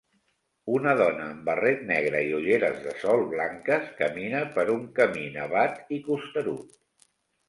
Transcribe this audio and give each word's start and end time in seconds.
Una 0.75 0.93
dona 0.99 1.25
amb 1.33 1.43
barret 1.49 1.83
negre 1.89 2.21
i 2.29 2.31
ulleres 2.37 2.79
de 2.85 2.93
sol 3.01 3.21
blanques 3.33 3.91
camina 3.99 4.39
per 4.55 4.65
un 4.77 4.81
camí 5.01 5.27
nevat 5.37 5.93
i 5.99 6.01
costerut. 6.09 6.73